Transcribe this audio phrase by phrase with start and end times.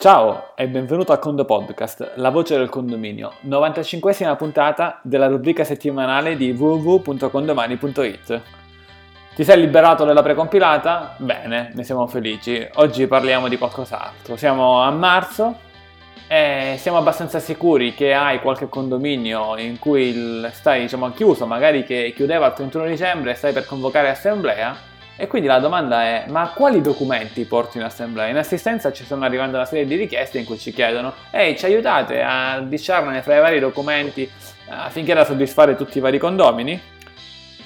[0.00, 6.36] Ciao e benvenuto a Condo Podcast, la voce del condominio, 95esima puntata della rubrica settimanale
[6.36, 8.40] di www.condomani.it.
[9.34, 11.16] Ti sei liberato della precompilata?
[11.16, 12.64] Bene, ne siamo felici.
[12.74, 14.36] Oggi parliamo di qualcos'altro.
[14.36, 15.56] Siamo a marzo
[16.28, 22.12] e siamo abbastanza sicuri che hai qualche condominio in cui stai diciamo, chiuso, magari che
[22.14, 24.87] chiudeva il 31 dicembre e stai per convocare assemblea
[25.20, 28.28] e quindi la domanda è, ma quali documenti porto in assemblea?
[28.28, 31.64] In assistenza ci stanno arrivando una serie di richieste in cui ci chiedono, ehi, ci
[31.64, 34.30] aiutate a discernere fra i vari documenti eh,
[34.66, 36.80] affinché da soddisfare tutti i vari condomini?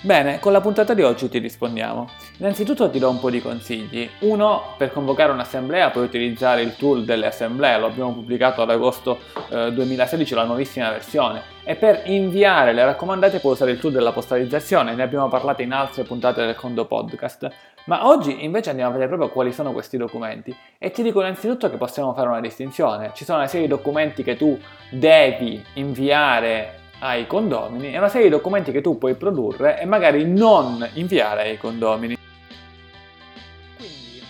[0.04, 2.08] Bene, con la puntata di oggi ti rispondiamo.
[2.38, 4.10] Innanzitutto ti do un po' di consigli.
[4.22, 9.20] Uno, per convocare un'assemblea puoi utilizzare il tool delle assemblee, lo abbiamo pubblicato ad agosto
[9.48, 11.42] eh, 2016, la nuovissima versione.
[11.62, 15.70] E per inviare le raccomandate puoi usare il tool della postalizzazione, ne abbiamo parlato in
[15.72, 17.48] altre puntate del Condo Podcast.
[17.84, 20.52] Ma oggi invece andiamo a vedere proprio quali sono questi documenti.
[20.78, 23.12] E ti dico innanzitutto che possiamo fare una distinzione.
[23.14, 24.58] Ci sono una serie di documenti che tu
[24.90, 30.24] devi inviare ai condomini e una serie di documenti che tu puoi produrre e magari
[30.24, 32.16] non inviare ai condomini.
[33.74, 34.22] Quindi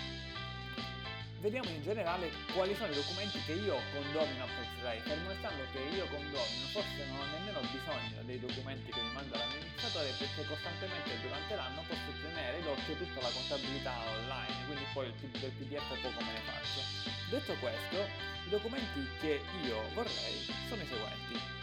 [1.41, 6.09] vediamo in generale quali sono i documenti che io condomino apprezzerei, fermo restando che io
[6.09, 11.53] condomino forse non ho nemmeno bisogno dei documenti che mi manda l'amministratore perché costantemente durante
[11.53, 16.43] l'anno posso tenere d'occhio tutta la contabilità online, quindi poi del PDF poco me ne
[16.49, 16.81] faccio.
[17.29, 20.41] Detto questo, i documenti che io vorrei
[20.73, 21.62] sono i seguenti.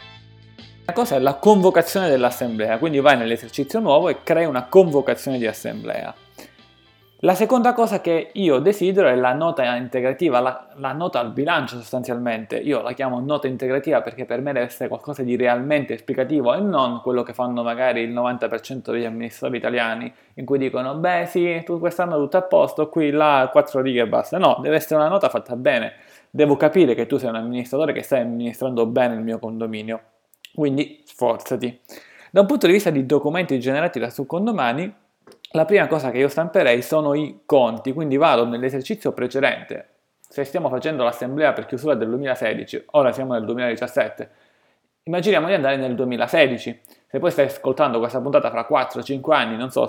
[0.92, 6.14] Cosa è la convocazione dell'assemblea, quindi vai nell'esercizio nuovo e crei una convocazione di assemblea.
[7.22, 11.76] La seconda cosa che io desidero è la nota integrativa, la, la, nota al bilancio
[11.76, 12.56] sostanzialmente.
[12.56, 16.60] Io la chiamo nota integrativa perché per me deve essere qualcosa di realmente esplicativo e
[16.60, 21.62] non quello che fanno magari il 90% degli amministratori italiani in cui dicono beh sì,
[21.62, 24.38] tu quest'anno tutto a posto, qui là 4 righe e basta.
[24.38, 25.92] No, deve essere una nota fatta bene.
[26.30, 30.00] Devo capire che tu sei un amministratore che stai amministrando bene il mio condominio.
[30.52, 31.80] Quindi sforzati.
[32.30, 34.94] Da un punto di vista di documenti generati da Subcondomani,
[35.52, 39.88] la prima cosa che io stamperei sono i conti, quindi vado nell'esercizio precedente.
[40.20, 44.30] Se stiamo facendo l'assemblea per chiusura del 2016, ora siamo nel 2017,
[45.04, 46.80] immaginiamo di andare nel 2016.
[47.08, 49.86] Se poi stai ascoltando questa puntata fra 4-5 anni, non so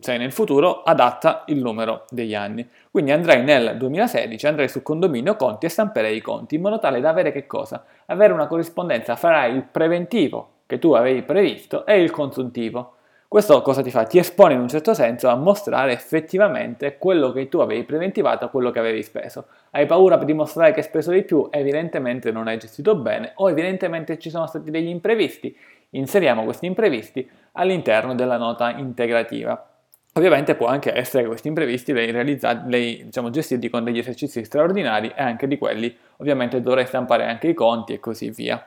[0.00, 2.68] sei nel futuro, adatta il numero degli anni.
[2.90, 7.00] Quindi andrei nel 2016, andrei su condominio conti e stamperei i conti in modo tale
[7.00, 7.84] da avere che cosa?
[8.06, 12.96] Avere una corrispondenza fra il preventivo che tu avevi previsto e il consuntivo.
[13.32, 14.04] Questo cosa ti fa?
[14.04, 18.48] Ti espone in un certo senso a mostrare effettivamente quello che tu avevi preventivato a
[18.48, 19.46] quello che avevi speso.
[19.70, 21.48] Hai paura di mostrare che hai speso di più?
[21.50, 25.56] Evidentemente non hai gestito bene o evidentemente ci sono stati degli imprevisti.
[25.94, 29.66] Inseriamo questi imprevisti all'interno della nota integrativa.
[30.14, 34.44] Ovviamente può anche essere che questi imprevisti lei, realizzati, lei diciamo, gestiti con degli esercizi
[34.44, 38.66] straordinari e anche di quelli ovviamente dovrei stampare anche i conti e così via.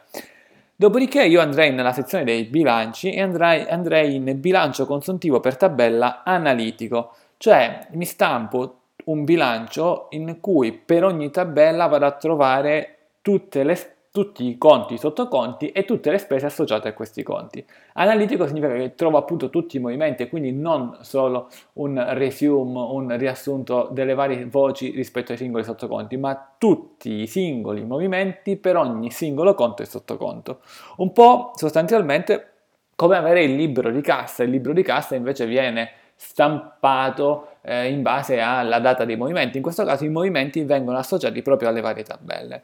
[0.76, 6.24] Dopodiché io andrei nella sezione dei bilanci e andrei, andrei in bilancio consuntivo per tabella
[6.24, 13.64] analitico, cioè mi stampo un bilancio in cui per ogni tabella vado a trovare tutte
[13.64, 17.66] le tutti i conti, i sottoconti e tutte le spese associate a questi conti.
[17.96, 23.18] Analitico significa che trovo appunto tutti i movimenti e quindi non solo un resume, un
[23.18, 29.12] riassunto delle varie voci rispetto ai singoli sottoconti, ma tutti i singoli movimenti per ogni
[29.12, 30.62] singolo conto e sottoconto.
[30.96, 32.52] Un po' sostanzialmente
[32.96, 38.02] come avere il libro di cassa, il libro di cassa invece viene stampato eh, in
[38.02, 42.04] base alla data dei movimenti, in questo caso i movimenti vengono associati proprio alle varie
[42.04, 42.64] tabelle.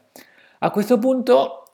[0.64, 1.64] A questo punto,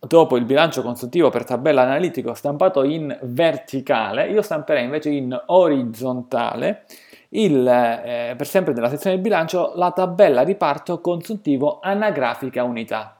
[0.00, 6.86] dopo il bilancio consultivo per tabella analitico stampato in verticale, io stamperei invece in orizzontale
[7.28, 13.16] il, eh, per sempre nella sezione del bilancio la tabella riparto consultivo anagrafica unità.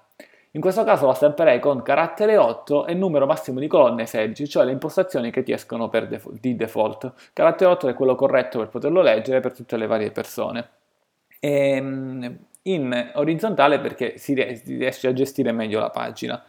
[0.51, 4.65] In questo caso la stamperei con carattere 8 e numero massimo di colonne 16, cioè
[4.65, 7.13] le impostazioni che ti escono def- di default.
[7.33, 10.69] Carattere 8 è quello corretto per poterlo leggere per tutte le varie persone.
[11.39, 16.43] E, ehm, in orizzontale perché si riesce a gestire meglio la pagina.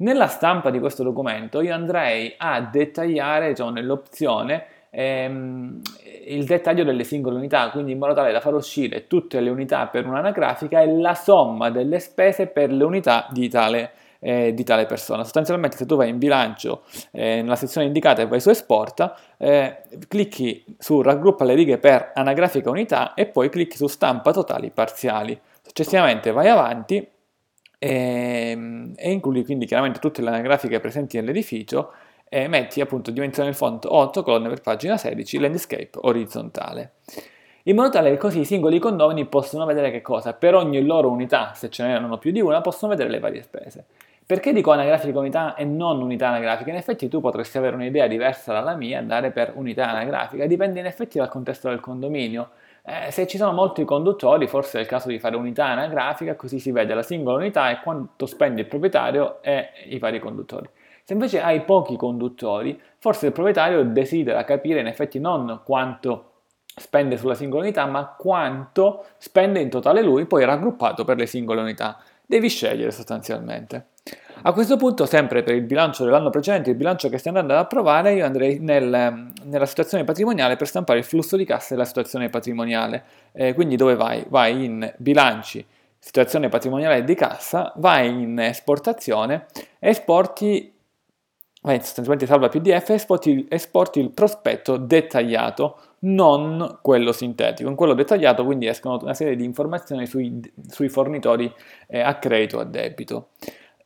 [0.00, 5.80] Nella stampa di questo documento io andrei a dettagliare, diciamo, nell'opzione, ehm,
[6.26, 9.86] il dettaglio delle singole unità, quindi in modo tale da far uscire tutte le unità
[9.86, 13.90] per un'anagrafica e la somma delle spese per le unità di tale,
[14.20, 15.24] eh, di tale persona.
[15.24, 19.82] Sostanzialmente se tu vai in bilancio eh, nella sezione indicata e vai su esporta, eh,
[20.06, 25.40] clicchi su raggruppa le righe per anagrafica unità e poi clicchi su stampa totali parziali.
[25.68, 27.06] Successivamente vai avanti
[27.78, 31.92] e, ehm, e includi quindi chiaramente tutte le anagrafiche presenti nell'edificio
[32.26, 36.92] e metti appunto dimensione del font 8 colonne per pagina 16, landscape orizzontale.
[37.64, 40.32] in modo tale che così i singoli condomini possono vedere che cosa?
[40.32, 43.84] Per ogni loro unità, se ce n'erano più di una, possono vedere le varie spese.
[44.24, 46.70] Perché dico anagrafica unità e non unità anagrafica?
[46.70, 50.86] In effetti tu potresti avere un'idea diversa dalla mia andare per unità anagrafica, dipende in
[50.86, 52.50] effetti dal contesto del condominio.
[52.90, 56.58] Eh, se ci sono molti conduttori, forse è il caso di fare unità anagrafica, così
[56.58, 60.66] si vede la singola unità e quanto spende il proprietario e i vari conduttori.
[61.04, 66.32] Se invece hai pochi conduttori, forse il proprietario desidera capire in effetti non quanto
[66.64, 71.60] spende sulla singola unità, ma quanto spende in totale lui, poi raggruppato per le singole
[71.60, 71.98] unità.
[72.24, 73.88] Devi scegliere sostanzialmente.
[74.42, 77.58] A questo punto, sempre per il bilancio dell'anno precedente, il bilancio che stai andando ad
[77.58, 82.28] approvare, io andrei nel, nella situazione patrimoniale per stampare il flusso di cassa della situazione
[82.28, 83.02] patrimoniale.
[83.32, 84.24] Eh, quindi dove vai?
[84.28, 85.64] Vai in bilanci,
[85.98, 89.46] situazione patrimoniale di cassa, vai in esportazione,
[89.80, 90.72] esporti
[91.62, 97.68] vai sostanzialmente salva PDF esporti, esporti il prospetto dettagliato, non quello sintetico.
[97.68, 101.52] In quello dettagliato quindi escono una serie di informazioni sui, sui fornitori
[101.88, 103.30] eh, a credito o a debito.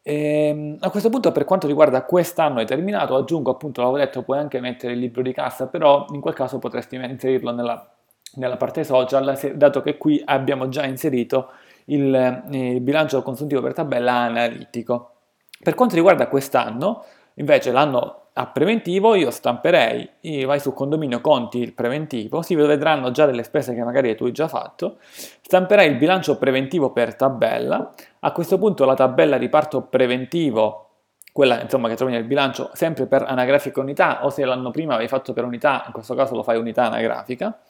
[0.03, 4.23] E, ehm, a questo punto per quanto riguarda quest'anno è terminato, aggiungo appunto, l'avevo detto,
[4.23, 7.89] puoi anche mettere il libro di cassa, però in quel caso potresti inserirlo nella,
[8.35, 11.51] nella parte social, dato che qui abbiamo già inserito
[11.87, 15.11] il, eh, il bilancio consuntivo per tabella analitico.
[15.63, 17.05] Per quanto riguarda quest'anno,
[17.35, 20.09] Invece l'anno a preventivo io stamperei,
[20.47, 24.33] vai su condominio conti il preventivo, si vedranno già delle spese che magari tu hai
[24.33, 30.89] già fatto, stamperei il bilancio preventivo per tabella, a questo punto la tabella riparto preventivo,
[31.33, 35.09] quella insomma che trovi nel bilancio sempre per anagrafica unità o se l'anno prima avevi
[35.09, 37.61] fatto per unità, in questo caso lo fai unità anagrafica,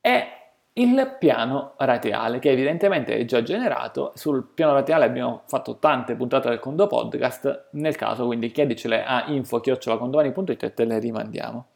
[0.00, 0.26] e
[0.74, 4.12] il piano rateale che evidentemente è già generato.
[4.14, 9.24] Sul piano rateale abbiamo fatto tante puntate del Condo Podcast, nel caso quindi chiedicele a
[9.26, 11.66] info-condomani.it e te le rimandiamo.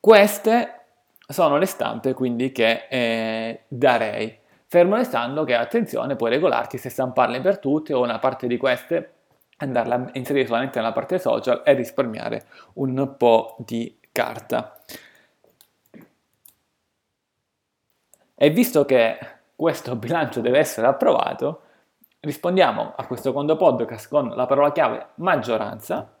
[0.00, 0.80] Queste
[1.28, 4.38] sono le stampe quindi che eh, darei.
[4.68, 9.12] Fermo restando che attenzione, puoi regolarti se stamparle per tutte o una parte di queste
[9.58, 14.76] andarla a inserire solamente nella parte social e risparmiare un po' di carta.
[18.38, 19.18] E visto che
[19.56, 21.62] questo bilancio deve essere approvato,
[22.20, 26.18] rispondiamo a questo secondo podcast con la parola chiave maggioranza,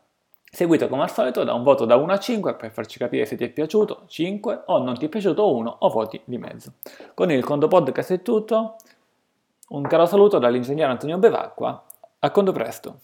[0.50, 3.36] seguito come al solito da un voto da 1 a 5 per farci capire se
[3.36, 6.72] ti è piaciuto 5 o non ti è piaciuto 1 o voti di mezzo.
[7.12, 8.76] Con il Condo Podcast è tutto,
[9.68, 11.84] un caro saluto dall'ingegnere Antonio Bevacqua,
[12.20, 13.00] a Condo presto!